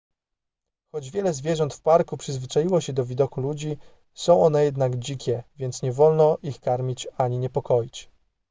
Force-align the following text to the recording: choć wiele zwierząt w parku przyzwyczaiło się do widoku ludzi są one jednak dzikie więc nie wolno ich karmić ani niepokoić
choć 0.91 1.11
wiele 1.11 1.33
zwierząt 1.33 1.73
w 1.73 1.81
parku 1.81 2.17
przyzwyczaiło 2.17 2.81
się 2.81 2.93
do 2.93 3.05
widoku 3.05 3.41
ludzi 3.41 3.77
są 4.13 4.43
one 4.43 4.63
jednak 4.63 4.95
dzikie 4.99 5.43
więc 5.55 5.81
nie 5.81 5.91
wolno 5.91 6.37
ich 6.43 6.59
karmić 6.61 7.07
ani 7.17 7.37
niepokoić 7.39 8.09